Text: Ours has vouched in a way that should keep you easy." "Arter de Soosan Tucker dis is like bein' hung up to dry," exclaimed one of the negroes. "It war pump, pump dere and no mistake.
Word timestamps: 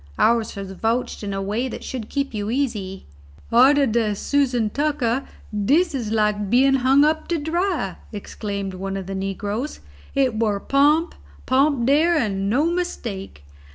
Ours 0.17 0.55
has 0.55 0.71
vouched 0.71 1.21
in 1.23 1.31
a 1.31 1.43
way 1.43 1.67
that 1.67 1.83
should 1.83 2.09
keep 2.09 2.33
you 2.33 2.49
easy." 2.49 3.05
"Arter 3.51 3.85
de 3.85 4.15
Soosan 4.15 4.71
Tucker 4.71 5.27
dis 5.53 5.93
is 5.93 6.11
like 6.11 6.49
bein' 6.49 6.77
hung 6.77 7.03
up 7.03 7.27
to 7.27 7.37
dry," 7.37 7.97
exclaimed 8.11 8.73
one 8.73 8.97
of 8.97 9.05
the 9.05 9.13
negroes. 9.13 9.79
"It 10.15 10.33
war 10.33 10.59
pump, 10.59 11.13
pump 11.45 11.85
dere 11.85 12.17
and 12.17 12.49
no 12.49 12.65
mistake. 12.65 13.43